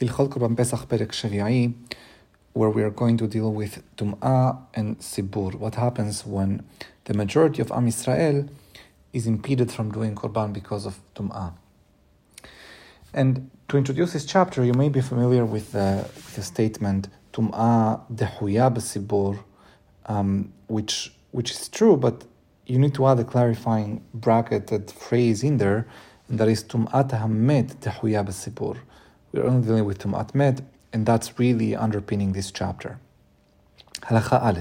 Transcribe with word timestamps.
Hilchot 0.00 0.30
Korban 0.30 0.56
Pesach 0.56 0.88
Perek 0.88 1.74
where 2.54 2.70
we 2.70 2.82
are 2.82 2.90
going 2.90 3.18
to 3.18 3.26
deal 3.26 3.52
with 3.52 3.82
Tum'ah 3.98 4.58
and 4.72 4.98
Sibur, 4.98 5.54
what 5.56 5.74
happens 5.74 6.24
when 6.24 6.62
the 7.04 7.12
majority 7.12 7.60
of 7.60 7.70
Am 7.70 7.86
Yisrael 7.86 8.48
is 9.12 9.26
impeded 9.26 9.70
from 9.70 9.92
doing 9.92 10.14
Korban 10.14 10.54
because 10.54 10.86
of 10.86 10.98
Tum'ah. 11.14 11.52
And 13.12 13.50
to 13.68 13.76
introduce 13.76 14.14
this 14.14 14.24
chapter, 14.24 14.64
you 14.64 14.72
may 14.72 14.88
be 14.88 15.02
familiar 15.02 15.44
with 15.44 15.72
the, 15.72 16.08
with 16.16 16.34
the 16.34 16.42
statement 16.42 17.08
Tum'ah 17.34 18.00
dehuyab 18.10 18.76
b'sibur, 18.76 19.38
um, 20.06 20.50
which, 20.68 21.12
which 21.32 21.50
is 21.50 21.68
true, 21.68 21.98
but 21.98 22.24
you 22.66 22.78
need 22.78 22.94
to 22.94 23.06
add 23.06 23.20
a 23.20 23.24
clarifying 23.24 24.02
bracketed 24.14 24.90
phrase 24.90 25.42
in 25.44 25.58
there, 25.58 25.86
and 26.30 26.38
that 26.38 26.48
is 26.48 26.64
Tum'ah 26.64 27.06
tahammed 27.06 27.78
dehuyab 27.82 28.28
b'sibur 28.28 28.78
We're 29.33 29.45
only 29.45 29.67
dealing 29.67 29.85
with 29.85 29.99
Tum'at 30.03 30.35
met, 30.35 30.61
and 30.93 31.05
that's 31.05 31.39
really 31.39 31.75
underpinning 31.75 32.31
this 32.33 32.51
chapter. 32.51 32.89
הלכה 34.03 34.39
א' 34.41 34.59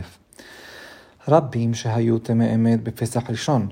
רבים 1.28 1.74
שהיו 1.74 2.18
טמא 2.18 2.54
אמת 2.54 2.82
בפסח 2.82 3.30
ראשון, 3.30 3.68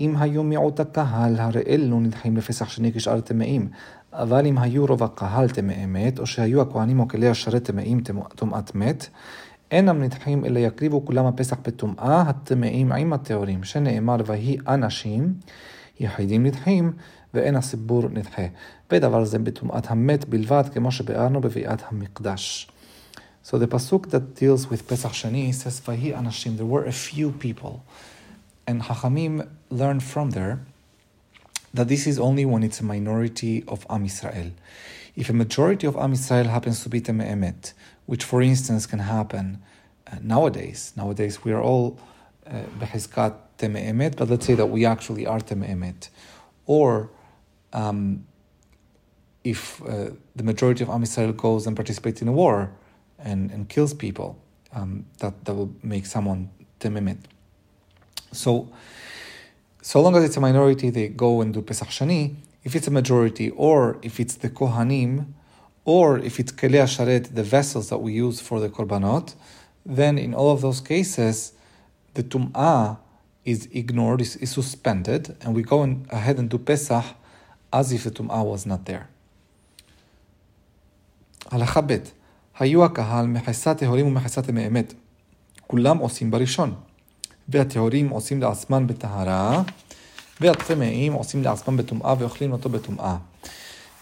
אם 0.00 0.16
היו 0.16 0.42
מיעוט 0.42 0.80
הקהל, 0.80 1.40
הרי 1.40 1.62
אלו 1.66 2.00
נדחים 2.00 2.36
לפסח 2.36 2.68
שני 2.68 2.92
כשאר 2.92 3.20
טמאים, 3.20 3.68
אבל 4.12 4.46
אם 4.46 4.58
היו 4.58 4.86
רוב 4.86 5.02
הקהל 5.02 5.48
טמא 5.48 5.74
אמת, 5.84 6.18
או 6.18 6.26
שהיו 6.26 6.60
הכהנים 6.60 7.00
או 7.00 7.08
כלי 7.08 7.28
השרת 7.28 7.64
טמאים 7.64 8.00
טומאת 8.34 8.74
מת, 8.74 9.08
אינם 9.70 10.02
נדחים 10.02 10.44
אלא 10.44 10.58
יקריבו 10.58 11.04
כולם 11.04 11.26
הפסח 11.26 11.56
בטומאה 11.62 12.20
הטמאים 12.20 12.92
עם 12.92 13.12
הטהורים, 13.12 13.64
שנאמר 13.64 14.16
ויהי 14.26 14.56
אנשים, 14.68 15.34
יחידים 16.00 16.46
נדחים, 16.46 16.92
ואין 17.34 17.56
הסיבור 17.56 18.08
נדחה. 18.08 18.42
ודבר 18.90 19.24
זה 19.24 19.38
בטומאת 19.38 19.90
המת 19.90 20.28
בלבד, 20.28 20.64
כמו 20.74 20.92
שביארנו 20.92 21.40
בביאת 21.40 21.82
המקדש. 21.88 22.70
So 23.42 23.58
the 23.58 23.66
pasuk 23.66 24.10
that 24.10 24.34
deals 24.36 24.68
with 24.70 24.86
Pesach 24.86 25.12
Shani 25.12 25.52
says, 25.54 25.80
"Vahi 25.80 26.14
anashim." 26.14 26.56
There 26.58 26.66
were 26.66 26.84
a 26.84 26.92
few 26.92 27.30
people, 27.32 27.82
and 28.66 28.82
Hachamim 28.82 29.48
learned 29.70 30.02
from 30.02 30.30
there 30.30 30.58
that 31.72 31.88
this 31.88 32.06
is 32.06 32.18
only 32.18 32.44
when 32.44 32.62
it's 32.62 32.80
a 32.80 32.84
minority 32.84 33.64
of 33.66 33.86
Am 33.88 34.04
Yisrael. 34.04 34.50
If 35.16 35.30
a 35.30 35.32
majority 35.32 35.86
of 35.86 35.96
Am 35.96 36.12
Yisrael 36.12 36.46
happens 36.46 36.82
to 36.82 36.88
be 36.88 37.00
Teme'emet, 37.00 37.72
which 38.06 38.24
for 38.24 38.42
instance 38.42 38.86
can 38.86 39.00
happen 39.00 39.62
uh, 40.06 40.16
nowadays, 40.22 40.92
nowadays 40.96 41.44
we 41.44 41.52
are 41.52 41.62
all 41.62 41.98
Behizkat 42.80 43.32
uh, 43.32 43.36
Teme'emet, 43.58 44.16
but 44.16 44.28
let's 44.28 44.46
say 44.46 44.54
that 44.54 44.66
we 44.66 44.84
actually 44.84 45.26
are 45.26 45.40
Teme'emet. 45.40 46.08
Or 46.66 47.08
um, 47.75 48.25
if 49.43 49.81
uh, 49.83 50.09
the 50.35 50.43
majority 50.43 50.83
of 50.83 50.89
Am 50.89 51.03
goes 51.33 51.67
and 51.67 51.75
participates 51.75 52.21
in 52.21 52.27
a 52.27 52.31
war 52.31 52.71
and, 53.19 53.51
and 53.51 53.69
kills 53.69 53.93
people, 53.93 54.39
um, 54.73 55.05
that, 55.19 55.45
that 55.45 55.53
will 55.53 55.71
make 55.83 56.05
someone 56.05 56.49
Teme'emet. 56.79 57.17
So, 58.31 58.69
so 59.81 60.01
long 60.01 60.15
as 60.15 60.23
it's 60.23 60.37
a 60.37 60.41
minority, 60.41 60.89
they 60.89 61.09
go 61.09 61.41
and 61.41 61.53
do 61.53 61.61
Pesach 61.61 61.89
Sheni. 61.89 62.35
If 62.63 62.75
it's 62.75 62.87
a 62.87 62.91
majority, 62.91 63.51
or 63.51 63.99
if 64.01 64.19
it's 64.19 64.35
the 64.35 64.49
Kohanim, 64.49 65.27
or 65.83 66.17
if 66.17 66.39
it's 66.39 66.51
Kelei 66.51 66.83
Sharet, 66.83 67.35
the 67.35 67.43
vessels 67.43 67.89
that 67.89 67.99
we 67.99 68.13
use 68.13 68.39
for 68.41 68.59
the 68.59 68.69
Korbanot, 68.69 69.35
then 69.85 70.17
in 70.17 70.33
all 70.33 70.51
of 70.51 70.61
those 70.61 70.81
cases, 70.81 71.53
the 72.15 72.23
Tum'ah 72.23 72.97
is 73.43 73.67
ignored, 73.71 74.21
is, 74.21 74.37
is 74.37 74.51
suspended, 74.51 75.37
and 75.41 75.53
we 75.53 75.61
go 75.61 75.83
in, 75.83 76.07
ahead 76.09 76.39
and 76.39 76.49
do 76.49 76.57
Pesach 76.57 77.05
as 77.72 77.92
if 77.92 78.04
the 78.04 78.10
Tum'ah 78.10 78.44
was 78.44 78.66
not 78.66 78.90
there. 78.90 79.04
הלכה 81.50 81.80
ב' 81.80 81.96
היו 82.58 82.84
הקהל 82.84 83.26
מחסה 83.26 83.74
טהורים 83.74 84.06
ומחסה 84.06 84.42
טמאי 84.42 84.66
אמת. 84.66 84.94
כולם 85.66 85.98
עושים 85.98 86.30
בראשון. 86.30 86.74
והטהורים 87.48 88.08
עושים 88.08 88.40
לעצמם 88.40 88.86
בטהרה, 88.86 89.62
והטמאים 90.40 91.12
עושים 91.12 91.42
לעצמם 91.42 91.76
בטומאה 91.76 92.14
ואוכלים 92.18 92.52
אותו 92.52 92.68
בטומאה. 92.68 93.16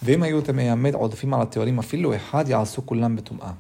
ואם 0.03 0.22
היו 0.22 0.41
טמאי 0.41 0.69
המת 0.69 0.94
עודפים 0.94 1.34
על 1.34 1.43
הטהורים 1.43 1.78
אפילו 1.78 2.16
אחד, 2.16 2.49
יעשו 2.49 2.87
כולם 2.87 3.16
בטומאה. 3.16 3.53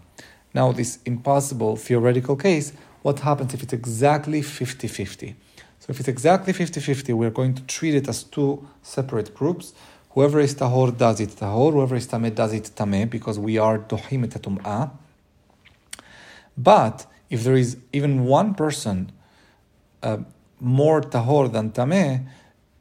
Now 0.54 0.72
this 0.72 1.08
impossible 1.08 1.76
theoretical 1.76 2.36
case, 2.36 2.72
what 3.04 3.18
happens 3.20 3.54
if 3.54 3.62
it's 3.62 3.72
exactly 3.72 4.42
50-50? 4.42 5.34
So 5.80 5.86
if 5.90 6.00
it's 6.00 6.08
exactly 6.08 6.52
50-50, 6.52 7.12
we're 7.12 7.30
going 7.30 7.54
to 7.54 7.62
treat 7.62 7.94
it 7.94 8.08
as 8.08 8.22
two 8.22 8.66
separate 8.82 9.34
groups. 9.34 9.72
Whoever 10.13 10.39
is 10.39 10.55
tahor 10.55 10.95
does 10.95 11.19
it 11.19 11.29
tahor, 11.29 11.73
whoever 11.73 11.95
is 11.95 12.07
tameh 12.07 12.33
does 12.33 12.53
it 12.53 12.71
tameh, 12.75 13.09
because 13.09 13.39
we 13.39 13.57
are 13.57 13.79
dohim 13.79 14.23
et. 14.25 14.89
But 16.55 17.07
if 17.29 17.43
there 17.43 17.55
is 17.55 17.77
even 17.91 18.25
one 18.25 18.53
person 18.53 19.11
uh, 20.03 20.17
more 20.59 21.01
tahor 21.01 21.51
than 21.51 21.71
tameh, 21.71 22.25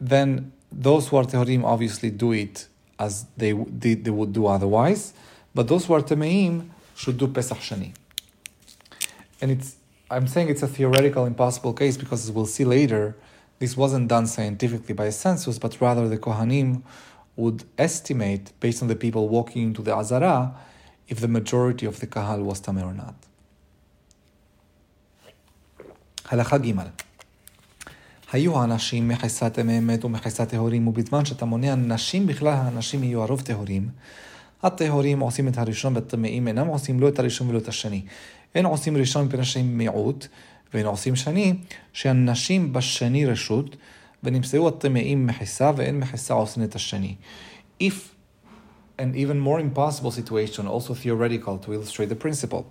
then 0.01 0.53
those 0.71 1.09
who 1.09 1.17
are 1.17 1.25
tahorim 1.25 1.65
obviously 1.65 2.11
do 2.11 2.33
it 2.33 2.69
as 2.99 3.27
they, 3.37 3.53
they, 3.53 3.95
they 3.95 4.11
would 4.11 4.33
do 4.33 4.47
otherwise. 4.47 5.15
But 5.55 5.69
those 5.69 5.87
who 5.87 5.95
are 5.95 6.03
tameim 6.03 6.69
should 6.95 7.17
do 7.19 7.29
Pesach 7.29 7.59
Shani. 7.59 7.95
And 9.41 9.51
it's 9.51 9.77
I'm 10.11 10.27
saying 10.27 10.51
it's 10.51 10.63
a 10.63 10.69
theoretical 10.69 11.25
impossible 11.25 11.73
case 11.73 11.97
because 11.97 12.25
as 12.25 12.31
we'll 12.31 12.45
see 12.45 12.67
later, 12.67 13.17
this 13.61 13.77
wasn't 13.79 14.09
done 14.09 14.27
scientifically 14.27 14.95
by 14.95 15.07
a 15.07 15.13
census, 15.13 15.59
but 15.59 15.81
rather 15.81 16.07
the 16.07 16.19
Kohanim 16.19 16.83
would 17.37 17.65
estimate, 17.79 18.53
based 18.61 18.83
on 18.83 18.89
the 18.89 18.97
people 18.97 19.29
walking 19.29 19.63
into 19.63 19.83
the 19.83 19.95
Azara, 19.97 20.55
if 21.09 21.21
the 21.21 21.29
majority 21.29 21.87
of 21.87 22.01
the 22.01 22.07
Kahal 22.07 22.43
was 22.43 22.61
Tameh 22.61 22.85
or 22.85 22.95
not. 22.95 23.15
הלכה 26.31 26.59
ג' 26.59 26.73
היו 28.33 28.59
האנשים 28.61 29.09
מחסת 29.09 29.59
אמת 29.59 30.05
ומחסת 30.05 30.49
טהורים, 30.49 30.89
ובזמן 30.89 31.25
שאתה 31.25 31.45
מונה 31.45 31.73
אנשים, 31.73 32.27
בכלל 32.27 32.49
האנשים 32.49 33.05
יהיו 33.05 33.23
הרוב 33.23 33.41
טהורים. 33.41 33.89
הטהורים 34.63 35.21
עושים 35.21 35.49
את 35.49 35.59
הראשון 35.59 35.95
והטמאים 35.95 36.49
אינם 36.49 36.67
עושים 36.67 37.01
לא 37.01 37.09
את 37.09 37.19
הראשון 37.19 37.49
ולא 37.49 37.59
את 37.59 37.69
השני. 37.69 38.03
אין 38.55 38.67
עושים 38.67 38.97
ראשון 38.97 39.27
מפני 39.27 39.45
שהם 39.45 39.79
מיעוט, 39.79 40.27
ואין 40.75 40.87
עושים 40.87 41.17
שני, 41.17 41.55
שהנשים 41.93 42.73
בשני 42.73 43.27
רשות, 43.27 43.77
ונמצאו 44.24 44.68
הטמאים 44.68 45.28
מחיסה, 45.28 45.72
ואין 45.76 46.00
מחיסה 46.00 46.34
עושים 46.34 46.64
את 46.64 46.76
השני. 46.76 47.16
If, 47.82 48.16
an 49.00 49.16
even 49.16 49.40
more 49.40 49.60
impossible 49.60 50.12
situation, 50.12 50.68
also 50.68 50.94
theoretical 50.94 51.58
to 51.60 51.74
illustrate 51.74 52.10
the 52.10 52.16
principle, 52.16 52.66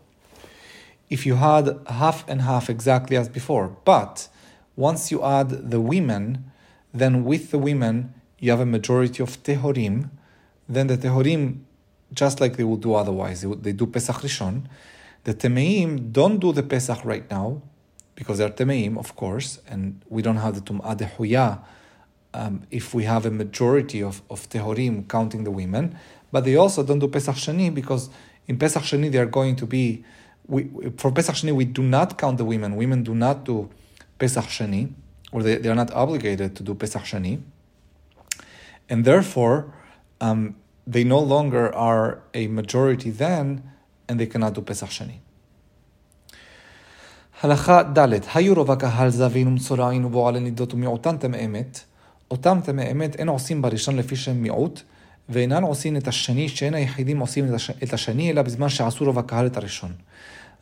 if 1.08 1.24
you 1.24 1.36
had 1.36 1.78
half 1.86 2.28
and 2.28 2.42
half 2.42 2.68
exactly 2.68 3.16
as 3.16 3.28
before, 3.28 3.76
but 3.84 4.28
once 4.74 5.10
you 5.12 5.22
add 5.24 5.70
the 5.70 5.80
women, 5.80 6.50
then 6.92 7.24
with 7.24 7.50
the 7.52 7.58
women 7.58 8.12
you 8.38 8.50
have 8.50 8.60
a 8.60 8.66
majority 8.66 9.22
of 9.22 9.42
tehorim, 9.42 10.10
then 10.68 10.88
the 10.88 10.98
tehorim, 10.98 11.60
just 12.12 12.40
like 12.40 12.56
they 12.56 12.64
would 12.64 12.80
do 12.80 12.94
otherwise, 12.94 13.40
they, 13.40 13.46
would, 13.46 13.62
they 13.62 13.72
do 13.72 13.86
Pesach 13.86 14.16
Rishon. 14.16 14.66
The 15.24 15.34
temeim 15.34 16.12
don't 16.12 16.38
do 16.38 16.52
the 16.52 16.62
Pesach 16.62 17.04
right 17.04 17.28
now, 17.30 17.62
because 18.21 18.37
they're 18.37 18.51
temeim, 18.51 18.99
of 18.99 19.15
course, 19.15 19.59
and 19.67 19.99
we 20.07 20.21
don't 20.21 20.35
have 20.35 20.53
the 20.53 20.61
tum'ah 20.61 20.95
dehuya 20.95 21.59
um, 22.35 22.61
if 22.69 22.93
we 22.93 23.03
have 23.05 23.25
a 23.25 23.31
majority 23.31 24.03
of, 24.03 24.21
of 24.29 24.47
tehorim 24.47 25.09
counting 25.09 25.43
the 25.43 25.49
women, 25.49 25.97
but 26.31 26.45
they 26.45 26.55
also 26.55 26.83
don't 26.83 26.99
do 26.99 27.07
Pesach 27.07 27.33
Sheni 27.33 27.73
because 27.73 28.11
in 28.45 28.59
Pesach 28.59 28.83
Sheni 28.83 29.11
they 29.11 29.17
are 29.17 29.25
going 29.25 29.55
to 29.55 29.65
be, 29.65 30.05
we, 30.45 30.69
for 30.97 31.11
Pesach 31.11 31.33
Sheni 31.33 31.51
we 31.51 31.65
do 31.65 31.81
not 31.81 32.19
count 32.19 32.37
the 32.37 32.45
women. 32.45 32.75
Women 32.75 33.01
do 33.01 33.15
not 33.15 33.43
do 33.43 33.71
Pesach 34.19 34.45
Sheni, 34.45 34.93
or 35.31 35.41
they, 35.41 35.55
they 35.55 35.69
are 35.69 35.73
not 35.83 35.91
obligated 35.91 36.55
to 36.57 36.61
do 36.61 36.75
Pesach 36.75 37.01
Sheni. 37.01 37.41
And 38.87 39.03
therefore, 39.03 39.73
um, 40.19 40.57
they 40.85 41.03
no 41.03 41.17
longer 41.17 41.73
are 41.73 42.21
a 42.35 42.45
majority 42.45 43.09
then, 43.09 43.63
and 44.07 44.19
they 44.19 44.27
cannot 44.27 44.53
do 44.53 44.61
Pesach 44.61 44.89
Sheni. 44.89 45.21
הלכה 47.41 47.83
ד' 47.83 48.07
היו 48.33 48.53
רוב 48.53 48.71
הקהל 48.71 49.09
זבין 49.09 49.47
ומצורעין 49.47 50.05
ובועל 50.05 50.35
הנידות 50.35 50.73
ומיעוטן 50.73 51.17
טמא 51.17 51.37
אמת, 51.45 51.79
אותם 52.31 52.59
טמא 52.63 52.91
אמת 52.91 53.15
אין 53.15 53.27
עושים 53.27 53.61
בראשון 53.61 53.95
לפי 53.95 54.15
שהם 54.15 54.41
מיעוט, 54.41 54.81
ואינן 55.29 55.63
עושים 55.63 55.97
את 55.97 56.07
השני, 56.07 56.49
שאין 56.49 56.73
היחידים 56.73 57.19
עושים 57.19 57.45
את 57.83 57.93
השני, 57.93 58.31
אלא 58.31 58.41
בזמן 58.41 58.69
שעשו 58.69 59.05
רוב 59.05 59.19
הקהל 59.19 59.45
את 59.45 59.57
הראשון. 59.57 59.91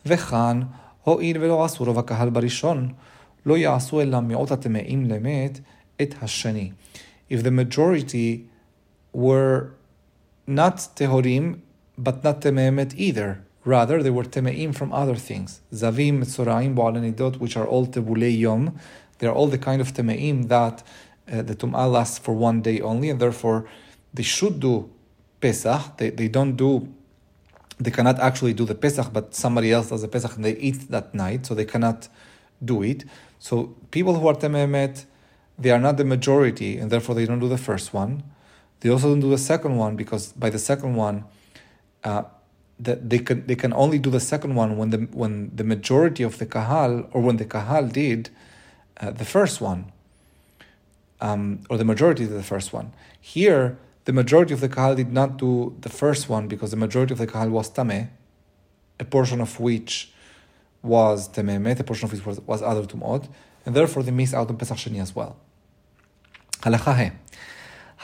וכאן, 0.06 0.62
הואיל 1.04 1.38
ולא 1.38 1.66
עשו 1.66 1.84
רוב 1.84 2.00
הקהל 2.00 2.30
בראשון, 2.30 2.94
לא 3.46 3.58
יעשו 3.58 4.02
אלא 4.02 4.20
מיעוט 4.20 4.52
הטמאים 4.52 5.06
למת 5.06 5.60
את 6.02 6.16
השני. 6.22 6.72
If 7.32 7.38
the 7.44 7.52
majority 7.52 8.40
were 9.18 9.60
not 10.48 10.88
tehorim, 10.96 11.56
but 12.06 12.24
not 12.24 12.42
tememet 12.42 12.94
either. 12.96 13.49
Rather, 13.66 14.02
they 14.02 14.10
were 14.10 14.24
temeim 14.24 14.74
from 14.74 14.94
other 14.94 15.16
things. 15.16 15.62
Zavim, 15.74 16.20
Metzoraim, 16.20 16.76
Bo'alanidot, 16.76 17.38
which 17.38 17.58
are 17.58 17.68
all 17.68 17.86
tebulei 17.88 18.38
yom. 18.38 18.80
They're 19.18 19.34
all 19.34 19.48
the 19.48 19.58
kind 19.58 19.82
of 19.82 19.94
temeim 19.94 20.48
that 20.48 20.84
uh, 21.32 21.42
the 21.42 21.56
tum'ah 21.56 21.92
lasts 21.92 22.18
for 22.18 22.34
one 22.34 22.62
day 22.62 22.80
only, 22.82 23.10
and 23.10 23.20
therefore 23.20 23.68
they 24.14 24.24
should 24.24 24.60
do 24.60 24.90
Pesach. 25.42 25.98
They, 25.98 26.10
they 26.10 26.28
don't 26.28 26.56
do 26.56 26.94
they 27.80 27.92
cannot 27.92 28.20
actually 28.20 28.54
do 28.54 28.66
the 28.66 28.76
Pesach, 28.76 29.12
but 29.14 29.34
somebody 29.34 29.72
else 29.72 29.90
does 29.90 30.02
the 30.02 30.08
Pesach 30.08 30.36
and 30.36 30.44
they 30.44 30.58
eat 30.58 30.90
that 30.92 31.16
night, 31.16 31.46
so 31.46 31.56
they 31.56 31.66
cannot 31.66 32.10
do 32.64 32.84
it. 32.84 33.06
So 33.40 33.76
people 33.90 34.20
who 34.20 34.28
are 34.28 34.34
Tememet, 34.34 35.06
they 35.58 35.72
are 35.72 35.80
not 35.80 35.96
the 35.98 36.04
majority, 36.04 36.78
and 36.78 36.92
therefore 36.92 37.16
they 37.16 37.26
don't 37.26 37.40
do 37.40 37.48
the 37.48 37.58
first 37.58 37.94
one. 37.94 38.24
They 38.82 38.90
also 38.90 39.10
don't 39.10 39.22
do 39.22 39.30
the 39.30 39.38
second 39.38 39.78
one 39.78 39.96
because 39.96 40.34
by 40.34 40.50
the 40.50 40.60
second 40.60 40.96
one, 40.96 41.24
uh, 42.04 42.24
that 42.79 43.09
they 43.09 43.19
can 43.19 43.47
they 43.47 43.55
can 43.55 43.73
only 43.73 43.99
do 43.99 44.11
the 44.11 44.21
second 44.21 44.55
one 44.55 44.77
when 44.77 44.91
the 44.91 44.99
when 45.13 45.51
the 45.55 45.65
majority 45.65 46.23
of 46.23 46.39
the 46.39 46.47
kahal 46.47 47.09
or 47.13 47.21
when 47.23 47.37
the 47.37 47.45
kahal 47.45 47.87
did 47.87 48.31
uh, 49.01 49.11
the 49.11 49.25
first 49.25 49.61
one, 49.61 49.93
um, 51.21 51.61
or 51.71 51.77
the 51.77 51.85
majority 51.85 52.25
did 52.27 52.37
the 52.37 52.43
first 52.43 52.73
one. 52.73 52.93
Here, 53.21 53.79
the 54.05 54.13
majority 54.13 54.55
of 54.55 54.61
the 54.61 54.69
kahal 54.69 54.95
did 54.95 55.13
not 55.13 55.37
do 55.37 55.77
the 55.81 55.89
first 55.89 56.29
one 56.29 56.49
because 56.49 56.71
the 56.71 56.77
majority 56.77 57.13
of 57.13 57.19
the 57.19 57.27
kahal 57.27 57.49
was 57.51 57.71
tameh, 57.71 58.09
a 58.99 59.05
portion 59.05 59.41
of 59.41 59.59
which 59.61 60.13
was 60.83 61.29
tememet, 61.29 61.81
a 61.81 61.85
portion 61.85 62.07
of 62.07 62.13
which 62.13 62.27
was, 62.27 62.41
was 62.41 62.61
other 62.63 62.83
tumot, 62.83 63.29
and 63.65 63.75
therefore 63.75 64.03
they 64.03 64.11
missed 64.11 64.35
out 64.35 64.49
on 64.51 64.57
Pesach 64.57 64.79
Sheni 64.79 65.01
as 65.01 65.15
well. 65.15 65.37
הלכה 66.63 66.93
ה' 66.93 67.11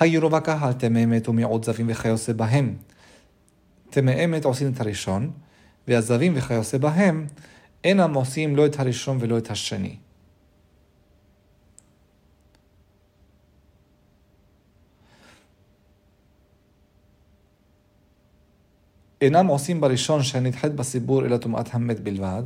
היו 0.01 0.21
רוב 0.21 0.35
הקהל 0.35 0.73
תממת 0.73 1.29
ומיעוט 1.29 1.65
זבים 1.65 1.87
וכיוצא 1.91 2.33
בהם. 2.33 2.77
תמאמת 3.96 4.46
עושים 4.46 4.72
את 4.72 4.82
הראשון, 4.82 5.32
והזבים 5.88 6.34
וכיוצא 6.36 6.78
בהם 6.78 7.28
אינם 7.84 8.14
עושים 8.14 8.56
לא 8.56 8.66
את 8.66 8.80
הראשון 8.80 9.18
ולא 9.22 9.38
את 9.38 9.52
השני. 9.52 9.96
אינם 19.22 19.48
עושים 19.48 19.82
בראשון 19.82 20.24
שנדחית 20.24 20.74
בסיבור 20.74 21.26
אלא 21.26 21.38
טומאת 21.38 21.68
המת 21.72 22.00
בלבד, 22.00 22.44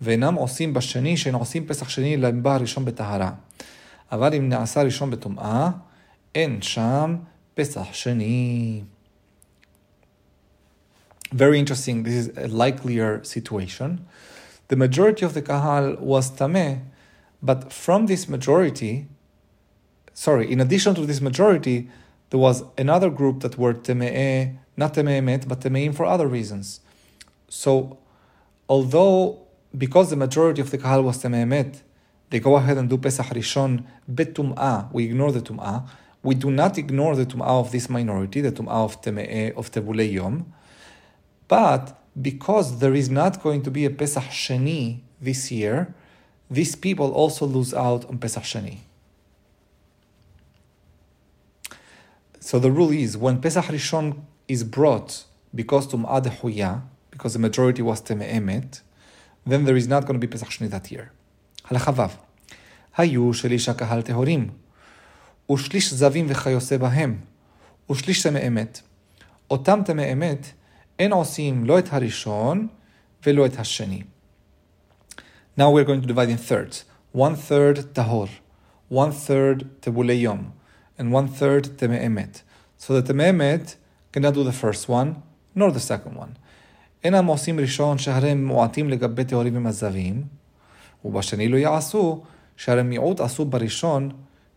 ואינם 0.00 0.34
עושים 0.34 0.74
בשני 0.74 1.16
שאין 1.16 1.34
עושים 1.34 1.66
פסח 1.66 1.88
שני 1.88 2.16
לבא 2.16 2.54
הראשון 2.54 2.84
בטהרה. 2.84 3.32
אבל 4.12 4.34
אם 4.34 4.48
נעשה 4.48 4.82
ראשון 4.82 5.10
בטומאה, 5.10 5.70
אין 6.34 6.62
שם 6.62 7.16
פסח 7.54 7.92
שני. 7.92 8.82
Very 11.32 11.58
interesting, 11.58 12.04
this 12.04 12.14
is 12.14 12.36
a 12.36 12.46
likelier 12.46 13.22
situation. 13.24 14.06
The 14.68 14.76
majority 14.76 15.24
of 15.24 15.34
the 15.34 15.42
kahal 15.42 15.96
was 15.96 16.30
tameh, 16.30 16.82
but 17.42 17.72
from 17.72 18.06
this 18.06 18.28
majority, 18.28 19.06
sorry, 20.14 20.50
in 20.50 20.60
addition 20.60 20.94
to 20.94 21.04
this 21.04 21.20
majority, 21.20 21.88
there 22.30 22.38
was 22.38 22.62
another 22.78 23.10
group 23.10 23.40
that 23.40 23.58
were 23.58 23.74
teme'eh, 23.74 24.56
not 24.76 24.94
teme'emet, 24.94 25.48
but 25.48 25.60
teme'im 25.60 25.94
for 25.94 26.06
other 26.06 26.28
reasons. 26.28 26.80
So, 27.48 27.98
although, 28.68 29.40
because 29.76 30.10
the 30.10 30.16
majority 30.16 30.60
of 30.60 30.70
the 30.70 30.78
kahal 30.78 31.02
was 31.02 31.22
teme'emet, 31.22 31.82
they 32.30 32.38
go 32.38 32.56
ahead 32.56 32.76
and 32.78 32.88
do 32.88 32.98
Pesach 32.98 33.26
Rishon 33.26 33.84
betum'ah, 34.12 34.92
we 34.92 35.04
ignore 35.04 35.32
the 35.32 35.40
tum'ah, 35.40 35.88
we 36.22 36.34
do 36.36 36.50
not 36.50 36.78
ignore 36.78 37.16
the 37.16 37.26
tum'ah 37.26 37.60
of 37.60 37.72
this 37.72 37.88
minority, 37.88 38.40
the 38.40 38.52
tum'ah 38.52 38.84
of 38.84 39.02
teme'eh, 39.02 39.56
of 39.56 39.70
tebulei 39.72 40.12
yom, 40.12 40.52
but 41.47 41.97
because 42.19 42.79
there 42.79 42.93
is 42.93 43.09
not 43.09 43.41
going 43.41 43.61
to 43.63 43.71
be 43.71 43.85
a 43.85 43.89
Pesach 43.89 44.23
Sheni 44.23 44.99
this 45.21 45.51
year, 45.51 45.93
these 46.49 46.75
people 46.75 47.11
also 47.11 47.45
lose 47.45 47.73
out 47.73 48.05
on 48.05 48.17
Pesach 48.17 48.43
Sheni. 48.43 48.79
So 52.39 52.59
the 52.59 52.71
rule 52.71 52.91
is 52.91 53.17
when 53.17 53.39
Pesach 53.39 53.65
Rishon 53.65 54.21
is 54.47 54.63
brought 54.63 55.23
because 55.53 55.87
Tum'ah 55.87 56.21
Huyah, 56.39 56.81
because 57.11 57.33
the 57.33 57.39
majority 57.39 57.81
was 57.81 58.01
Teme'emet, 58.01 58.81
then 59.45 59.65
there 59.65 59.77
is 59.77 59.87
not 59.87 60.05
going 60.05 60.19
to 60.19 60.25
be 60.25 60.27
Pesach 60.27 60.49
Sheni 60.49 60.69
that 60.69 60.91
year. 60.91 61.11
הלכה 61.65 61.91
ו' 61.95 62.31
היו 62.97 63.33
שליש 63.33 63.69
הקהל 63.69 64.01
טהורים, 64.01 64.49
ושליש 65.51 65.93
זבים 65.93 66.25
וכיוצא 66.29 66.77
בהם, 66.77 67.19
ושליש 67.91 68.23
טמא 68.23 68.39
אמת. 68.47 68.81
אותם 69.51 69.79
טמא 69.85 70.11
אמת 70.13 70.45
אין 70.99 71.11
עושים 71.11 71.65
לא 71.65 71.79
את 71.79 71.93
הראשון 71.93 72.67
ולא 73.25 73.45
את 73.45 73.59
השני. 73.59 74.03
Now 75.57 75.69
we're 75.69 75.83
going 75.83 76.01
to 76.01 76.07
divide 76.07 76.29
in 76.29 76.37
thirds. 76.37 76.85
One 77.13 77.35
third 77.35 77.93
tahor, 77.93 78.29
one 78.89 79.11
third 79.11 79.57
tebulei 79.81 80.21
yom, 80.21 80.53
and 80.97 81.11
one 81.11 81.27
third 81.27 81.63
teme'emet. 81.77 82.41
So 82.77 82.99
the 82.99 83.03
teme'emet 83.11 83.75
cannot 84.13 84.33
do 84.33 84.43
the 84.43 84.53
first 84.53 84.87
one, 84.87 85.21
nor 85.55 85.71
the 85.71 85.79
second 85.79 86.15
one. 86.15 86.37
אינם 87.03 87.25
עושים 87.25 87.59
ראשון 87.59 87.97
שהרי 87.97 88.29
הם 88.29 88.45
מועטים 88.45 88.89
לגבי 88.89 89.23
טהורים 89.23 89.57
ומזבים, 89.57 90.23
ובשני 91.05 91.47
לא 91.47 91.57
יעשו, 91.57 92.23
שהרי 92.57 92.83
מיעוט 92.83 93.19
עשו 93.19 93.45
בראשון, 93.45 94.11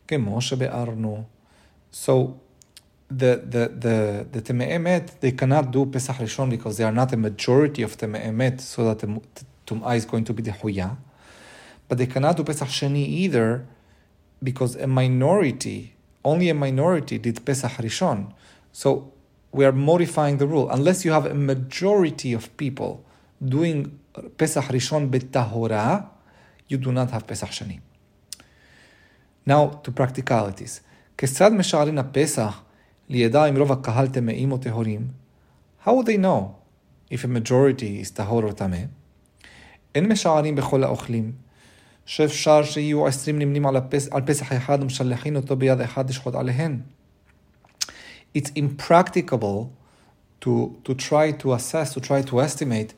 כמו 0.09 0.41
שביארנו. 0.41 1.23
So 1.93 2.13
the 3.09 3.43
the 3.45 3.69
the 3.69 4.27
the 4.33 4.43
Teme'emet, 4.43 5.21
they 5.21 5.33
cannot 5.33 5.71
do 5.71 5.87
Pesach 5.87 6.17
Rishon 6.17 6.51
because 6.51 6.79
they 6.79 6.85
are 6.85 6.93
not 6.93 7.13
a 7.13 7.17
majority 7.17 7.83
of 7.83 7.97
Teme'emet, 7.97 8.61
so 8.61 8.85
that 8.85 9.01
the 9.01 9.21
Tum'ah 9.67 9.97
is 9.97 10.05
going 10.05 10.25
to 10.25 10.33
be 10.33 10.43
the 10.43 10.53
Huyah. 10.53 10.97
But 11.89 11.99
they 11.99 12.07
cannot 12.07 12.37
do 12.37 12.45
Pesach 12.45 12.69
Sheni 12.69 13.07
either 13.07 13.67
because 14.43 14.77
a 14.77 14.87
minority, 14.87 15.95
only 16.25 16.49
a 16.49 16.55
minority 16.55 17.19
did 17.19 17.45
Pesach 17.45 17.73
Rishon. 17.73 18.33
So 18.73 19.13
we 19.53 19.65
are 19.65 19.73
modifying 19.73 20.39
the 20.39 20.47
rule. 20.47 20.69
Unless 20.71 21.05
you 21.05 21.13
have 21.13 21.27
a 21.27 21.35
majority 21.35 22.33
of 22.33 22.55
people 22.57 23.05
doing 23.45 23.99
Pesach 24.37 24.65
Rishon 24.65 25.11
betahora, 25.11 26.09
you 26.69 26.79
do 26.79 26.91
not 26.91 27.11
have 27.11 27.27
Pesach 27.27 27.51
Sheni. 27.51 27.81
Now 29.47 29.69
to 29.85 29.93
practicalities. 29.93 30.81
כיצד 31.19 31.53
משערים 31.53 31.99
הפסח 31.99 32.63
לידע 33.09 33.47
אם 33.47 33.57
רוב 33.57 33.73
הקהל 33.73 34.09
טמאים 34.09 34.53
או 34.53 34.59
טהורים, 34.59 35.09
how 35.85 35.91
would 35.91 36.07
they 36.07 36.19
know 36.19 36.55
if 37.11 37.25
a 37.25 37.29
majority 37.29 38.03
is 38.03 38.13
טהור 38.15 38.43
או 38.43 38.53
טמא? 38.53 38.79
אין 39.95 40.09
משערים 40.09 40.55
בכל 40.55 40.85
האוכלים, 40.85 41.33
שאפשר 42.07 42.65
שיהיו 42.65 43.07
עשרים 43.07 43.39
נמנים 43.39 43.67
על, 43.67 43.77
הפס, 43.77 44.09
על 44.13 44.23
פסח 44.27 44.53
אחד 44.53 44.79
ומשלחין 44.83 45.37
אותו 45.37 45.57
ביד 45.57 45.81
אחד 45.81 46.11
לשחוט 46.11 46.35
עליהן. 46.35 46.81
It's 48.37 48.51
impracticable 48.57 49.71
to, 50.41 50.77
to 50.85 50.95
try 50.95 51.33
to 51.43 51.53
assess, 51.53 51.95
to 51.95 52.01
try 52.01 52.23
to 52.23 52.41
estimate 52.41 52.95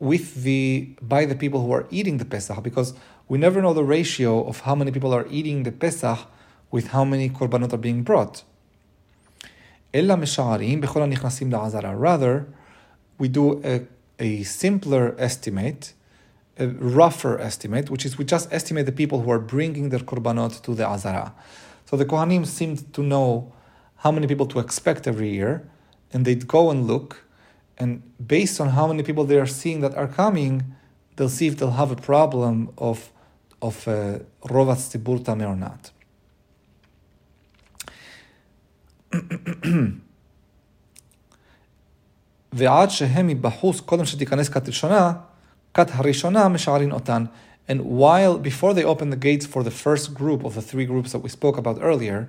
with 0.00 0.42
the 0.42 0.88
by 1.00 1.24
the 1.24 1.34
people 1.34 1.60
who 1.64 1.72
are 1.72 1.86
eating 1.90 2.18
the 2.18 2.24
Pesach 2.24 2.62
because 2.62 2.94
we 3.28 3.38
never 3.38 3.62
know 3.62 3.72
the 3.72 3.84
ratio 3.84 4.44
of 4.50 4.60
how 4.60 4.74
many 4.74 4.90
people 4.90 5.14
are 5.14 5.26
eating 5.30 5.62
the 5.62 5.72
Pesach 5.72 6.20
with 6.70 6.88
how 6.88 7.04
many 7.04 7.30
korbanot 7.30 7.72
are 7.72 7.78
being 7.88 8.02
brought. 8.02 8.42
אלא 9.94 10.16
משערים 10.16 10.80
בכל 10.80 11.02
הנכנסים 11.02 11.52
לעזרה. 11.52 11.94
Rather, 11.94 12.44
we 13.20 13.28
do 13.28 13.60
a, 13.62 13.80
a 14.18 14.42
simpler 14.42 15.14
estimate, 15.18 15.92
a 16.58 16.66
rougher 16.66 17.38
estimate, 17.40 17.90
which 17.90 18.04
is 18.04 18.18
we 18.18 18.24
just 18.24 18.52
estimate 18.52 18.86
the 18.86 18.92
people 18.92 19.20
who 19.22 19.30
are 19.30 19.38
bringing 19.38 19.90
their 19.90 20.00
korbanot 20.00 20.62
to 20.62 20.74
the 20.74 20.86
Azara. 20.86 21.32
So 21.86 21.96
the 21.96 22.04
Kohanim 22.04 22.46
seemed 22.46 22.92
to 22.94 23.02
know 23.02 23.52
how 23.96 24.10
many 24.10 24.26
people 24.26 24.46
to 24.46 24.58
expect 24.58 25.06
every 25.06 25.30
year, 25.30 25.68
and 26.12 26.24
they'd 26.24 26.46
go 26.46 26.70
and 26.70 26.86
look, 26.86 27.24
and 27.78 28.02
based 28.24 28.60
on 28.60 28.68
how 28.70 28.86
many 28.86 29.02
people 29.02 29.24
they 29.24 29.38
are 29.38 29.46
seeing 29.46 29.80
that 29.80 29.94
are 29.96 30.06
coming, 30.06 30.54
they'll 31.16 31.28
see 31.28 31.46
if 31.46 31.56
they'll 31.56 31.78
have 31.82 31.90
a 31.90 31.96
problem 31.96 32.70
of 32.78 33.10
of 33.62 33.88
uh, 33.88 34.18
rovat 34.44 34.78
stibur 34.86 35.18
or 35.26 35.56
not. 35.56 35.90
ועד 42.52 42.90
שהם 42.90 43.26
מבחוץ, 43.26 43.80
קודם 43.80 44.04
שתיכנס 44.04 44.48
כת 44.48 44.66
ראשונה, 44.66 45.12
כת 45.74 45.90
הראשונה 45.94 46.48
משערין 46.48 46.92
אותן. 46.92 47.24
And 47.68 47.80
while, 47.80 48.38
before 48.38 48.74
they 48.74 48.84
open 48.84 49.10
the 49.10 49.16
gates 49.16 49.46
for 49.46 49.62
the 49.62 49.70
first 49.70 50.12
group 50.12 50.44
of 50.44 50.54
the 50.54 50.62
three 50.62 50.84
groups 50.84 51.12
that 51.12 51.20
we 51.20 51.30
spoke 51.30 51.56
about 51.56 51.78
earlier, 51.80 52.28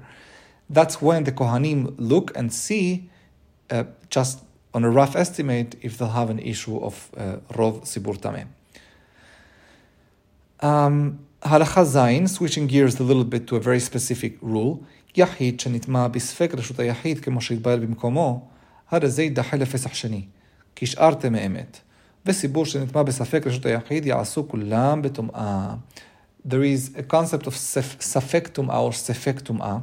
that's 0.69 1.01
when 1.01 1.25
the 1.25 1.31
Kohanim 1.31 1.93
look 1.97 2.31
and 2.37 2.53
see, 2.53 3.09
uh, 3.69 3.83
just 4.09 4.39
on 4.73 4.83
a 4.83 4.89
rough 4.89 5.15
estimate, 5.15 5.75
if 5.81 5.97
they'll 5.97 6.17
have 6.21 6.29
an 6.29 6.39
issue 6.39 6.77
of 6.77 7.09
uh, 7.17 7.37
Rov 7.53 7.83
Sibur 7.83 8.17
Tameh. 8.17 8.47
Um, 10.61 11.19
Halacha 11.41 11.83
Zayin, 11.85 12.27
switching 12.27 12.67
gears 12.67 12.99
a 12.99 13.03
little 13.03 13.23
bit 13.23 13.47
to 13.47 13.55
a 13.55 13.59
very 13.59 13.79
specific 13.79 14.37
rule. 14.41 14.83
יחיד 15.17 15.59
שנטמע 15.59 16.07
בספק 16.07 16.51
רשות 16.57 16.79
היחיד 16.79 17.19
כמו 17.19 17.41
שהתבהר 17.41 17.77
במקומו, 17.77 18.47
הרי 18.91 19.09
זה 19.09 19.23
יידחה 19.23 19.57
לפסח 19.57 19.93
שני, 19.93 20.25
כי 20.75 20.85
השארתם 20.85 21.33
מאמת. 21.33 21.79
וסיבור 22.25 22.65
שנטמע 22.65 23.03
בספק 23.03 23.47
רשות 23.47 23.65
היחיד 23.65 24.05
יעשו 24.05 24.47
כולם 24.47 25.01
בטומאה. 25.01 25.75
There 26.47 26.63
is 26.63 26.97
a 26.97 27.13
concept 27.13 27.45
of 27.45 27.51
ספק 27.99 28.47
טומאה 28.47 28.87
or 28.87 28.91
ספק 28.91 29.39
טומאה. 29.39 29.77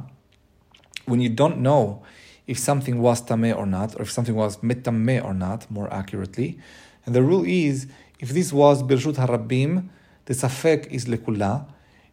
When 1.09 1.19
you 1.19 1.29
don't 1.29 1.57
know 1.57 2.01
if 2.47 2.57
something 2.57 3.01
was 3.01 3.21
tameh 3.21 3.55
or 3.57 3.65
not, 3.65 3.95
or 3.95 4.03
if 4.03 4.11
something 4.11 4.35
was 4.35 4.57
metameh 4.63 5.23
or 5.23 5.33
not, 5.33 5.71
more 5.71 5.91
accurately. 5.91 6.57
And 7.05 7.15
the 7.15 7.21
rule 7.21 7.43
is, 7.45 7.87
if 8.19 8.29
this 8.29 8.53
was 8.53 8.83
birshut 8.83 9.15
harabim, 9.15 9.89
the 10.28 10.34
safek 10.34 10.86
is 10.88 11.06
lekula. 11.06 11.66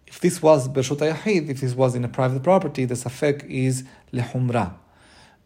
If 0.08 0.22
this 0.22 0.42
was 0.42 0.70
birshut 0.70 1.00
ayahid, 1.00 1.50
if 1.50 1.60
this 1.60 1.74
was 1.74 1.96
in 1.96 2.06
a 2.06 2.08
private 2.08 2.44
property, 2.44 2.86
the 2.86 2.94
safek 2.96 3.46
is 3.50 3.84
lehumra. 4.14 4.74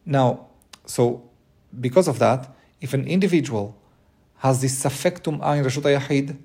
Now, 0.06 0.46
so 0.86 1.28
because 1.80 2.08
of 2.08 2.20
that, 2.20 2.56
if 2.80 2.94
an 2.94 3.08
individual 3.08 3.76
has 4.38 4.62
this 4.62 4.84
safek 4.84 5.24
tum'ah 5.24 5.58
in 5.58 5.66
reshut 5.66 5.82
ayahid, 5.82 6.38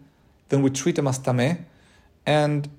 then 0.49 0.63
we 0.63 0.71
treat 0.71 0.99
him 0.99 1.09
as 1.09 1.19
tameh, 1.19 1.63
and 2.25 2.71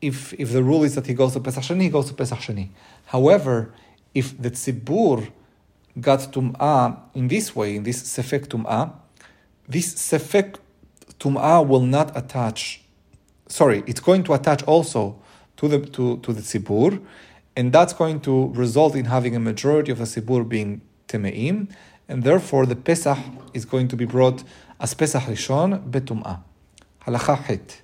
if 0.00 0.32
if 0.34 0.52
the 0.52 0.62
rule 0.62 0.84
is 0.84 0.94
that 0.94 1.08
he 1.08 1.14
goes 1.14 1.32
to 1.32 1.40
Pesach 1.40 1.64
Sheni, 1.64 1.82
he 1.82 1.88
goes 1.88 2.06
to 2.06 2.14
Pesach 2.14 2.38
Sheni. 2.38 2.68
However, 3.06 3.74
if 4.14 4.40
the 4.40 4.52
tzibur 4.52 5.28
got 6.00 6.20
tum'ah 6.32 7.00
in 7.14 7.26
this 7.26 7.56
way, 7.56 7.74
in 7.74 7.82
this 7.82 8.04
sefek 8.04 8.46
tum'ah, 8.46 8.92
this 9.66 9.94
sefek 9.96 10.58
tum'ah 11.19 11.65
will 11.65 11.81
not 11.81 12.15
attach. 12.17 12.81
Sorry, 13.47 13.83
it's 13.87 13.99
going 13.99 14.23
to 14.23 14.33
attach 14.33 14.63
also 14.63 15.19
to 15.57 15.67
the 15.67 15.79
to, 15.79 16.17
to 16.17 16.33
the 16.33 16.41
tzibur, 16.41 17.01
and 17.55 17.71
that's 17.71 17.93
going 17.93 18.19
to 18.21 18.47
result 18.53 18.95
in 18.95 19.05
having 19.05 19.35
a 19.35 19.39
majority 19.39 19.91
of 19.91 19.99
the 19.99 20.05
tzibur 20.05 20.47
being 20.47 20.81
temeim, 21.07 21.69
and 22.07 22.23
therefore 22.23 22.65
the 22.65 22.75
Pesach 22.75 23.17
is 23.53 23.65
going 23.65 23.87
to 23.87 23.95
be 23.95 24.05
brought 24.05 24.43
as 24.79 24.93
Pesach 24.93 25.23
Rishon 25.23 25.89
betum'ah. 25.89 26.39
Halacha 27.05 27.37
het. 27.37 27.83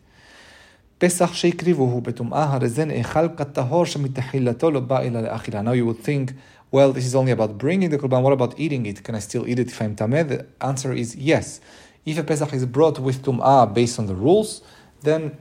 פסח 0.99 1.33
שהקריבוהו 1.33 2.01
בטומאה, 2.01 2.43
הרי 2.43 2.69
זה 2.69 2.85
נאכל 2.85 3.27
כטהור 3.37 3.85
שמתחילתו 3.85 4.71
לא 4.71 4.79
בא 4.79 5.01
אלא 5.01 5.21
לאכילה. 5.21 5.61
Now 5.61 5.73
you 5.73 5.85
would 5.85 6.03
think, 6.03 6.33
well, 6.71 6.91
this 6.91 7.05
is 7.05 7.15
only 7.15 7.31
about 7.31 7.57
bringing 7.57 7.89
the 7.89 7.97
korban, 7.97 8.21
what 8.21 8.33
about 8.33 8.59
eating 8.59 8.85
it? 8.85 9.03
Can 9.03 9.15
I 9.15 9.19
still 9.19 9.47
eat 9.47 9.59
it 9.59 9.69
if 9.69 9.81
I'm 9.81 9.95
tameh? 9.95 10.27
The 10.27 10.45
answer 10.61 10.91
is 10.91 11.15
yes. 11.15 11.61
If 12.05 12.17
a 12.17 12.23
Pesach 12.23 12.53
is 12.53 12.65
brought 12.65 12.99
with 12.99 13.23
tum'ah 13.23 13.73
based 13.73 13.99
on 13.99 14.05
the 14.07 14.15
rules, 14.15 14.61
then 15.03 15.37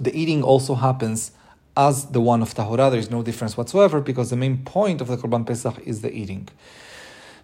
the 0.00 0.12
eating 0.14 0.42
also 0.42 0.74
happens 0.74 1.32
as 1.76 2.06
the 2.06 2.20
one 2.20 2.42
of 2.42 2.54
tahora. 2.54 2.90
There 2.90 2.98
is 2.98 3.10
no 3.10 3.22
difference 3.22 3.56
whatsoever 3.56 4.00
because 4.00 4.30
the 4.30 4.36
main 4.36 4.58
point 4.64 5.00
of 5.00 5.08
the 5.08 5.16
korban 5.16 5.46
Pesach 5.46 5.76
is 5.84 6.00
the 6.02 6.12
eating. 6.12 6.50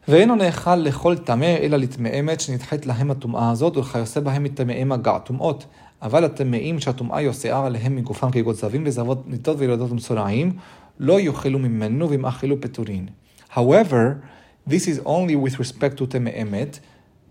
ואינו 0.08 0.34
נאכל 0.34 0.74
לכל 0.74 1.16
טמא, 1.18 1.56
אלא 1.60 1.76
לטמאי 1.76 2.20
מת 2.20 2.40
שנדחית 2.40 2.86
להם 2.86 3.10
הטומאה 3.10 3.50
הזאת, 3.50 3.76
ולכיוצא 3.76 4.20
בהם 4.20 4.42
מטמאי 4.42 4.84
מגע 4.84 5.18
טומאות. 5.18 5.66
אבל 6.02 6.24
הטמאים 6.24 6.80
שהטומאה 6.80 7.20
יוסעה 7.20 7.66
עליהם 7.66 7.96
מגופם 7.96 8.30
כגוד 8.30 8.56
זבים 8.56 8.82
וזבות 8.86 9.28
ניטות 9.28 9.56
וילדות 9.58 9.90
ומצורעים, 9.90 10.52
לא 11.00 11.20
יאכלו 11.20 11.58
ממנו 11.58 12.10
ואם 12.10 12.26
אכלו 12.26 12.60
פטורין. 12.60 13.06
However, 13.54 14.20
this 14.68 14.86
is 14.86 14.98
only 15.04 15.36
with 15.36 15.58
respect 15.58 15.98
to 15.98 16.06
טמאי 16.08 16.44
מת, 16.44 16.78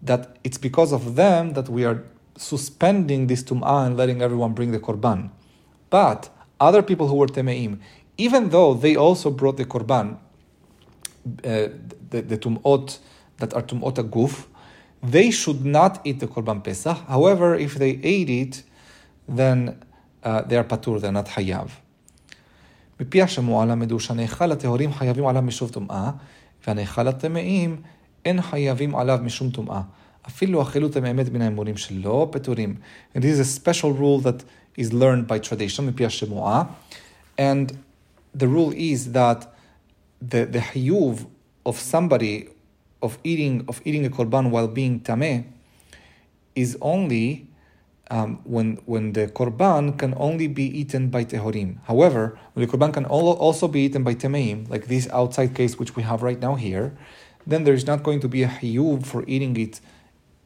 that 0.01 0.37
it's 0.43 0.57
because 0.57 0.91
of 0.91 1.15
them 1.15 1.53
that 1.53 1.69
we 1.69 1.85
are 1.85 2.03
suspending 2.37 3.27
this 3.27 3.43
tum'ah 3.43 3.85
and 3.85 3.97
letting 3.97 4.21
everyone 4.21 4.53
bring 4.53 4.71
the 4.71 4.79
korban. 4.79 5.29
But 5.89 6.29
other 6.59 6.81
people 6.81 7.07
who 7.07 7.15
were 7.15 7.27
temeim, 7.27 7.79
even 8.17 8.49
though 8.49 8.73
they 8.73 8.95
also 8.95 9.29
brought 9.29 9.57
the 9.57 9.65
korban, 9.65 10.17
uh, 11.43 11.69
the, 12.09 12.21
the 12.21 12.37
tum'ot 12.37 12.99
that 13.37 13.53
are 13.53 13.61
tum'ot 13.61 13.95
aguf, 13.95 14.47
they 15.01 15.31
should 15.31 15.65
not 15.65 16.01
eat 16.05 16.19
the 16.19 16.27
korban 16.27 16.63
pesach. 16.63 16.97
However, 17.07 17.55
if 17.55 17.75
they 17.75 17.99
ate 18.03 18.29
it, 18.29 18.63
then 19.27 19.83
uh, 20.23 20.41
they 20.41 20.57
are 20.57 20.63
patur, 20.63 20.99
they're 20.99 21.11
not 21.11 21.27
hayav. 21.27 21.69
מפי 22.99 23.21
השמוע 23.21 23.65
למדו 23.65 23.99
שהנאכל 23.99 24.51
הטהורים 24.51 24.93
חייבים 24.93 25.27
עליו 25.27 25.41
משום 25.41 25.67
טומאה, 25.67 26.11
והנאכל 26.67 27.07
הטמאים 27.07 27.81
אין 28.27 28.41
חייבים 28.41 28.95
עליו 28.95 29.19
משום 29.23 29.49
טומאה. 29.49 29.81
אפילו 30.27 30.61
אכלו 30.61 30.89
טמאי 30.89 31.13
מת 31.13 31.29
מן 31.29 31.41
האמורים 31.41 31.77
שלו 31.77 32.29
פטורים. 32.31 32.75
And 33.15 33.19
this 33.19 33.37
is 33.37 33.39
a 33.39 33.59
special 33.61 33.91
rule 33.91 34.19
that 34.19 34.43
is 34.77 34.93
learned 34.93 35.27
by 35.27 35.39
tradition, 35.39 35.83
מפי 35.83 36.05
השמועה. 36.05 36.63
And 37.37 37.71
the 38.37 38.47
rule 38.47 38.71
is 38.71 39.11
that 39.13 39.45
the, 40.21 40.45
the 40.45 40.59
hiyuv 40.59 41.25
of 41.65 41.79
somebody 41.79 42.47
of 43.01 43.17
eating 43.23 43.65
of 43.67 43.81
eating 43.85 44.05
a 44.05 44.09
korban 44.09 44.49
while 44.49 44.67
being 44.67 44.99
tameh 44.99 45.43
is 46.55 46.77
only 46.81 47.47
um, 48.09 48.39
when 48.43 48.79
when 48.85 49.13
the 49.13 49.27
korban 49.27 49.97
can 49.97 50.13
only 50.17 50.47
be 50.47 50.65
eaten 50.79 51.09
by 51.09 51.23
tehorim. 51.25 51.77
However, 51.83 52.37
when 52.53 52.65
the 52.65 52.71
korban 52.71 52.93
can 52.93 53.05
also 53.05 53.67
be 53.67 53.81
eaten 53.81 54.03
by 54.03 54.15
tameim, 54.15 54.69
like 54.69 54.87
this 54.87 55.09
outside 55.09 55.53
case 55.55 55.77
which 55.79 55.95
we 55.95 56.03
have 56.03 56.21
right 56.23 56.39
now 56.39 56.55
here, 56.55 56.95
then 57.48 57.64
there 57.64 57.74
is 57.74 57.86
not 57.86 58.02
going 58.02 58.20
to 58.20 58.28
be 58.28 58.42
a 58.42 58.48
hiyuv 58.48 59.06
for 59.06 59.24
eating 59.26 59.56
it 59.56 59.80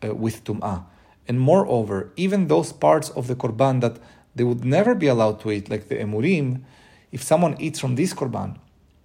uh, 0.03 0.15
with 0.15 0.45
tum'ah. 0.45 0.85
And 1.29 1.41
moreover, 1.41 2.13
even 2.17 2.49
those 2.49 2.73
parts 2.73 3.11
of 3.11 3.27
the 3.27 3.35
korban 3.35 3.81
that 3.81 3.99
they 4.35 4.45
would 4.45 4.65
never 4.65 4.95
be 4.95 5.09
allowed 5.09 5.41
to 5.41 5.51
eat, 5.51 5.69
like 5.69 5.89
the 5.89 5.97
emurim, 5.97 6.63
if 7.11 7.23
someone 7.23 7.57
eats 7.61 7.79
from 7.79 7.97
this 7.97 8.15
korban, 8.15 8.57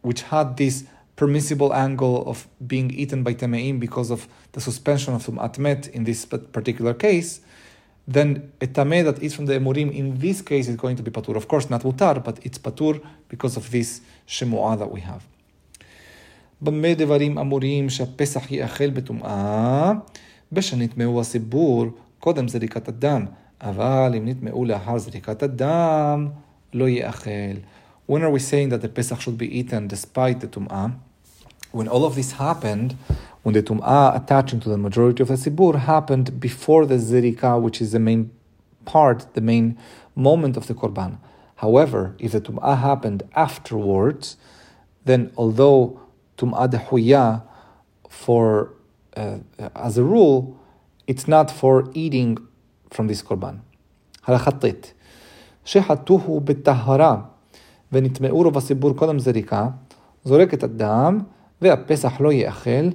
which 0.01 0.21
had 0.33 0.57
this 0.57 0.85
permissible 1.15 1.73
angle 1.73 2.23
of 2.29 2.47
being 2.65 2.91
eaten 2.91 3.23
by 3.23 3.33
Tameim 3.33 3.79
because 3.79 4.11
of 4.11 4.27
the 4.53 4.61
suspension 4.61 5.13
of 5.15 5.25
Tum'at 5.25 5.57
Met 5.57 5.87
in 5.87 6.03
this 6.03 6.25
particular 6.25 6.93
case, 6.93 7.41
then 8.07 8.53
a 8.61 8.67
Tameh 8.67 9.03
that 9.03 9.21
eats 9.21 9.33
from 9.33 9.47
the 9.47 9.53
Emurim 9.53 9.93
in 9.93 10.17
this 10.19 10.41
case 10.41 10.67
is 10.69 10.77
going 10.77 10.95
to 10.95 11.03
be 11.03 11.11
Patur. 11.11 11.35
Of 11.35 11.47
course, 11.47 11.69
not 11.69 11.81
Mutar, 11.81 12.23
but 12.23 12.39
it's 12.43 12.57
Patur 12.57 13.03
because 13.27 13.57
of 13.57 13.69
this 13.71 14.01
Shemu'ah 14.27 14.77
that 14.79 14.91
we 14.91 15.01
have. 15.01 15.25
במה 16.62 16.94
דברים 16.94 17.38
אמורים 17.38 17.90
שהפסח 17.90 18.52
יאכל 18.52 18.90
בטומאה? 18.90 19.92
בשנטמאו 20.52 21.20
הסיבור 21.20 21.86
קודם 22.20 22.48
זריקת 22.48 22.88
הדם, 22.88 23.26
אבל 23.60 24.14
אם 24.16 24.28
נטמאו 24.28 24.64
לאחר 24.64 24.98
זריקת 24.98 25.42
הדם, 25.42 26.28
לא 26.74 26.88
יאכל. 26.88 27.56
When 28.10 28.22
are 28.22 28.32
we 28.36 28.40
saying 28.40 28.70
that 28.72 28.82
the 28.82 28.88
Pesach 28.98 29.20
should 29.20 29.38
be 29.38 29.58
eaten 29.58 29.88
despite 29.88 30.40
the 30.40 30.56
Tum'ah? 30.56 30.90
when 31.72 31.88
all 31.88 32.04
of 32.04 32.14
this 32.14 32.32
happened, 32.32 32.96
when 33.42 33.54
the 33.54 33.62
tum'ah 33.62 34.14
attaching 34.14 34.60
to 34.60 34.68
the 34.68 34.78
majority 34.78 35.22
of 35.22 35.28
the 35.28 35.34
sibur 35.34 35.74
happened 35.80 36.38
before 36.38 36.86
the 36.86 36.96
zirika, 36.96 37.60
which 37.60 37.80
is 37.80 37.92
the 37.92 37.98
main 37.98 38.30
part, 38.84 39.26
the 39.34 39.40
main 39.40 39.76
moment 40.14 40.56
of 40.56 40.66
the 40.66 40.74
korban. 40.74 41.18
However, 41.56 42.14
if 42.18 42.32
the 42.32 42.40
tum'ah 42.40 42.78
happened 42.78 43.22
afterwards, 43.34 44.36
then 45.04 45.32
although 45.36 46.00
tum'ah 46.36 46.68
dehuya, 46.68 47.42
for 48.08 48.74
uh, 49.16 49.38
as 49.74 49.98
a 49.98 50.04
rule, 50.04 50.58
it's 51.06 51.26
not 51.26 51.50
for 51.50 51.90
eating 51.94 52.38
from 52.90 53.06
this 53.08 53.22
korban. 53.22 53.60
הלכתית, 54.26 54.92
שחטוהו 55.64 56.40
בטהרה 56.40 57.16
ונטמאו 57.92 58.44
לו 58.44 58.50
בסיבור 58.50 58.96
קודם 58.96 59.18
זריקה, 59.18 59.68
זורק 60.24 60.54
את 60.54 60.62
הדם 60.62 61.20
והפסח 61.62 62.20
לא 62.20 62.32
יאכל, 62.32 62.88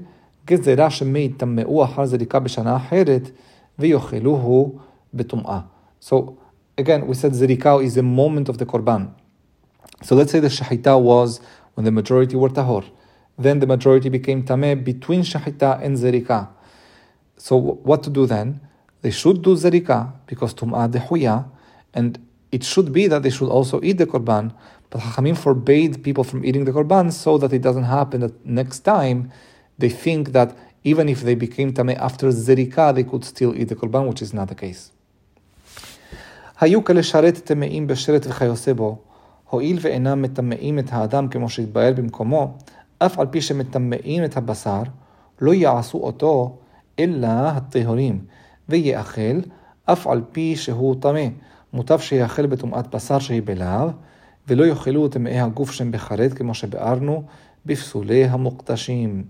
גזירה 0.46 0.90
שמי 0.90 1.20
יטמאו 1.20 1.84
אחר 1.84 2.06
זריקה 2.06 2.40
בשנה 2.40 2.76
אחרת, 2.76 3.30
ויאכלוהו 3.80 4.80
בטומאה. 5.14 5.60
So 6.02 6.16
again, 6.78 7.08
we 7.08 7.14
said 7.14 7.34
zirika 7.34 7.84
is 7.84 7.98
a 7.98 8.04
moment 8.04 8.50
of 8.50 8.58
the 8.58 8.66
korban. 8.66 9.10
So 10.04 10.16
let's 10.16 10.32
say 10.32 10.40
the 10.40 10.48
shahita 10.48 11.00
was 11.02 11.40
when 11.74 11.86
the 11.86 11.92
majority 11.92 12.36
were 12.36 12.50
tahor. 12.50 12.84
Then 13.38 13.60
the 13.60 13.68
majority 13.68 14.10
became 14.10 14.44
tameh 14.44 14.84
between 14.84 15.22
shahita 15.22 15.84
and 15.84 15.96
zirika. 15.98 16.50
So 17.38 17.56
what 17.58 18.04
to 18.04 18.10
do 18.10 18.26
then? 18.26 18.62
They 19.02 19.12
should 19.12 19.42
do 19.42 19.56
zirika 19.56 20.14
because 20.26 20.54
tum'ah 20.54 20.92
dehuya, 20.92 21.46
and 21.94 22.18
it 22.52 22.64
should 22.64 22.92
be 22.92 23.08
that 23.08 23.24
they 23.24 23.30
should 23.30 23.50
also 23.50 23.80
eat 23.84 23.98
the 24.00 24.08
korban, 24.08 24.54
but 24.90 25.02
Chachamim 25.02 25.38
forbade 25.38 26.04
people 26.04 26.24
from 26.24 26.44
eating 26.46 26.66
the 26.66 26.72
korban 26.72 27.12
so 27.12 27.38
that 27.38 27.54
it 27.54 27.62
doesn't 27.62 27.84
happen 27.84 28.22
that 28.22 28.46
next 28.46 28.80
time 28.80 29.32
they 29.78 29.90
think 29.90 30.32
that 30.32 30.58
even 30.84 31.10
if 31.10 31.22
they 31.22 31.36
became 31.36 31.74
tameh 31.74 31.98
after 31.98 32.30
zerika, 32.30 32.96
they 32.96 33.04
could 33.04 33.24
still 33.24 33.56
eat 33.56 33.70
the 33.70 33.76
korban, 33.76 34.08
which 34.08 34.22
is 34.22 34.34
not 34.34 34.48
the 34.48 34.56
case. 34.56 34.92
היו 36.60 36.84
כלשרת 36.84 37.38
טמאים 37.38 37.88
בשרת 37.88 38.28
וכיוצא 38.30 38.74
בו, 38.74 38.98
הואיל 39.50 39.78
ואינם 39.82 40.22
מטמאים 40.22 40.80
את 40.80 40.86
האדם 40.90 41.28
כמו 41.28 41.50
שהתבהר 41.50 41.94
במקומו, 41.94 42.58
אף 43.02 43.20
על 43.20 43.28
פי 43.28 43.42
שמטמאים 43.42 44.24
את 44.24 44.38
הבשר, 44.38 44.82
לא 45.42 45.54
יעשו 45.54 45.98
אותו 45.98 46.58
אלא 47.00 47.28
הטהורים, 47.28 48.26
ויאכל 48.70 49.40
אף 49.86 50.08
על 50.08 50.22
פי 50.32 50.56
שהוא 50.56 50.96
טמא. 51.02 51.28
מוטב 51.74 52.00
שיאכל 52.00 52.46
בטומאת 52.46 52.88
בשר 52.88 53.20
שהיא 53.20 53.42
בלאו, 53.46 53.90
ולא 54.48 54.66
יאכלו 54.66 55.08
טמאי 55.08 55.40
הגוף 55.40 55.72
שהם 55.72 55.92
בחרד, 55.92 56.34
כמו 56.34 56.54
שביארנו 56.54 57.24
בפסולי 57.66 58.26
המוקדשים. 58.26 59.24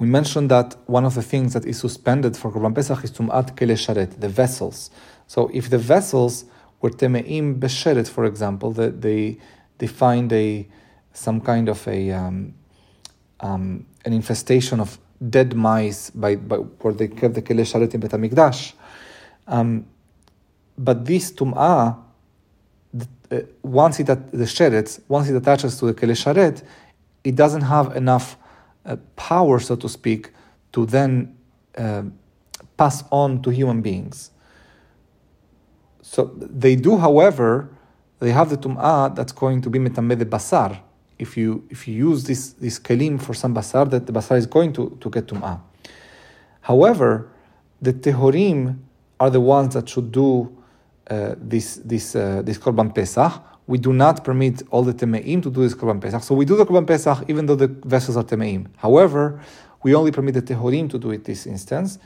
We 0.00 0.06
mentioned 0.06 0.48
that 0.48 0.76
one 0.86 1.04
of 1.04 1.14
the 1.14 1.22
things 1.22 1.52
that 1.52 1.66
is 1.66 1.78
suspended 1.78 2.34
for 2.34 2.50
Korban 2.50 2.74
Pesach 2.74 3.04
is 3.04 3.10
Tum'at 3.10 3.54
Kele 3.54 3.74
Sharet, 3.74 4.18
the 4.18 4.30
vessels. 4.30 4.90
So 5.26 5.50
if 5.52 5.68
the 5.68 5.76
vessels 5.76 6.46
were 6.80 6.88
Teme'im 6.88 7.58
Besheret, 7.58 8.08
for 8.08 8.24
example, 8.24 8.70
that 8.72 9.02
they, 9.02 9.36
they 9.76 9.86
find 9.86 10.32
a 10.32 10.66
some 11.15 11.41
kind 11.41 11.69
of 11.69 11.87
a 11.87 12.11
um, 12.11 12.53
um, 13.39 13.85
an 14.03 14.13
infestation 14.13 14.79
of 14.79 14.99
dead 15.29 15.55
mice 15.55 16.09
by, 16.09 16.35
by 16.35 16.57
where 16.57 16.93
they 16.93 17.07
kept 17.07 17.33
the 17.33 17.41
Kelei 17.41 17.65
Sharet 17.65 17.93
in 17.93 17.99
Bet 17.99 18.11
HaMikdash. 18.11 18.73
Um, 19.47 19.85
but 20.77 21.05
this 21.05 21.31
tum'ah, 21.31 21.97
uh, 23.31 23.39
once 23.63 23.99
it 23.99 24.07
the 24.07 24.45
sheretz, 24.45 24.99
once 25.07 25.29
it 25.29 25.35
attaches 25.35 25.79
to 25.79 25.85
the 25.85 25.93
Kelei 25.93 26.11
Sharet, 26.11 26.63
it 27.23 27.35
doesn't 27.35 27.61
have 27.61 27.95
enough 27.95 28.37
uh, 28.85 28.97
power, 29.15 29.59
so 29.59 29.75
to 29.75 29.89
speak, 29.89 30.31
to 30.73 30.85
then 30.85 31.35
uh, 31.77 32.03
pass 32.77 33.03
on 33.11 33.41
to 33.41 33.49
human 33.49 33.81
beings. 33.81 34.31
So 36.01 36.25
they 36.35 36.75
do, 36.75 36.97
however, 36.97 37.69
they 38.19 38.31
have 38.31 38.49
the 38.49 38.57
tum'ah 38.57 39.15
that's 39.15 39.31
going 39.31 39.61
to 39.61 39.69
be 39.69 39.79
metamed 39.79 40.23
basar. 40.25 40.81
If 41.17 41.37
you 41.37 41.63
if 41.69 41.87
you 41.87 41.95
use 41.95 42.25
this 42.25 42.53
this 42.53 42.79
kelim 42.79 43.21
for 43.21 43.33
some 43.33 43.55
basar, 43.55 43.89
that 43.89 44.05
the 44.05 44.11
basar 44.11 44.37
is 44.37 44.45
going 44.45 44.73
to, 44.73 44.97
to 44.99 45.09
get 45.09 45.27
tum'ah. 45.27 45.61
However, 46.61 47.29
the 47.81 47.93
tehorim 47.93 48.79
are 49.19 49.29
the 49.29 49.39
ones 49.39 49.75
that 49.75 49.87
should 49.87 50.11
do 50.11 50.55
uh, 51.09 51.35
this 51.37 51.75
this 51.85 52.15
uh, 52.15 52.41
this 52.43 52.57
korban 52.57 52.93
pesach. 52.93 53.41
We 53.67 53.77
do 53.77 53.93
not 53.93 54.23
permit 54.23 54.61
all 54.69 54.83
the 54.83 54.93
temeim 54.93 55.41
to 55.43 55.49
do 55.49 55.61
this 55.61 55.73
korban 55.73 56.01
pesach. 56.01 56.21
So 56.23 56.35
we 56.35 56.45
do 56.45 56.57
the 56.57 56.65
korban 56.65 56.85
pesach 56.85 57.23
even 57.29 57.45
though 57.45 57.55
the 57.55 57.67
vessels 57.67 58.17
are 58.17 58.23
temeim. 58.23 58.67
However, 58.77 59.41
we 59.83 59.95
only 59.95 60.11
permit 60.11 60.33
the 60.33 60.41
tehorim 60.41 60.89
to 60.89 60.99
do 60.99 61.11
it 61.11 61.23
this 61.23 61.47
instance, 61.47 61.97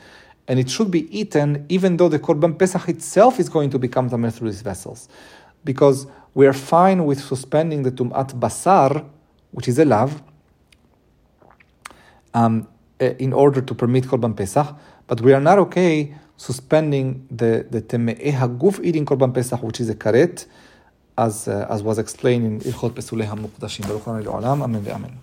and 0.46 0.58
it 0.58 0.70
should 0.70 0.90
be 0.90 1.08
eaten 1.18 1.66
even 1.68 1.96
though 1.96 2.08
the 2.08 2.18
korban 2.18 2.58
pesach 2.58 2.88
itself 2.88 3.40
is 3.40 3.48
going 3.48 3.70
to 3.70 3.78
become 3.78 4.08
tameh 4.08 4.32
through 4.32 4.50
these 4.50 4.62
vessels, 4.62 5.08
because 5.64 6.06
we 6.34 6.46
are 6.46 6.52
fine 6.52 7.04
with 7.04 7.20
suspending 7.20 7.82
the 7.82 7.90
tumat 7.90 8.38
basar, 8.38 9.04
which 9.50 9.68
is 9.68 9.78
a 9.78 9.84
lav, 9.84 10.22
um, 12.34 12.68
eh, 13.00 13.14
in 13.18 13.32
order 13.32 13.60
to 13.60 13.74
permit 13.74 14.04
korban 14.04 14.36
pesach, 14.36 14.76
but 15.06 15.20
we 15.20 15.32
are 15.32 15.40
not 15.40 15.58
okay 15.58 16.14
suspending 16.36 17.26
the 17.30 17.66
the 17.70 17.82
teme'eh 17.82 18.32
haguf 18.32 18.80
eating 18.82 19.04
korban 19.04 19.34
pesach, 19.34 19.62
which 19.62 19.80
is 19.80 19.90
a 19.90 19.94
karet, 19.94 20.46
as 21.18 21.48
uh, 21.48 21.66
as 21.68 21.82
was 21.82 21.98
explained 21.98 22.46
in 22.46 22.72
Ilchot 22.72 22.92
Pesulei 22.92 23.26
HaMukdashim. 23.26 23.86
Baruch 23.86 24.06
Amen. 24.08 25.20